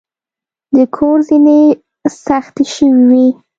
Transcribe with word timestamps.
د 0.75 0.77
کور 0.95 1.17
زینې 1.27 1.61
سختې 2.25 2.63
شوې 2.73 3.01
وې. 3.09 3.27